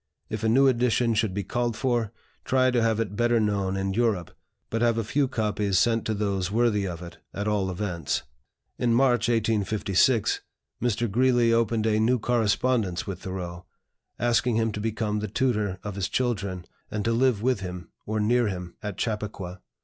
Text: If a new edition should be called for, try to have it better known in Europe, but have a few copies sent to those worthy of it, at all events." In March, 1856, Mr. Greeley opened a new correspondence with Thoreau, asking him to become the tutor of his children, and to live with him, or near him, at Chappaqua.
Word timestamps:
If 0.31 0.43
a 0.43 0.49
new 0.49 0.65
edition 0.67 1.13
should 1.13 1.31
be 1.31 1.43
called 1.43 1.77
for, 1.77 2.11
try 2.43 2.71
to 2.71 2.81
have 2.81 2.99
it 2.99 3.15
better 3.15 3.39
known 3.39 3.77
in 3.77 3.93
Europe, 3.93 4.35
but 4.71 4.81
have 4.81 4.97
a 4.97 5.03
few 5.03 5.27
copies 5.27 5.77
sent 5.77 6.05
to 6.05 6.15
those 6.15 6.49
worthy 6.49 6.87
of 6.87 7.03
it, 7.03 7.19
at 7.35 7.47
all 7.47 7.69
events." 7.69 8.23
In 8.79 8.95
March, 8.95 9.29
1856, 9.29 10.41
Mr. 10.81 11.11
Greeley 11.11 11.53
opened 11.53 11.85
a 11.85 11.99
new 11.99 12.17
correspondence 12.17 13.05
with 13.05 13.19
Thoreau, 13.21 13.67
asking 14.17 14.55
him 14.55 14.71
to 14.71 14.79
become 14.79 15.19
the 15.19 15.27
tutor 15.27 15.77
of 15.83 15.93
his 15.93 16.09
children, 16.09 16.65
and 16.89 17.05
to 17.05 17.11
live 17.13 17.43
with 17.43 17.59
him, 17.59 17.91
or 18.07 18.19
near 18.19 18.47
him, 18.47 18.73
at 18.81 18.97
Chappaqua. 18.97 19.61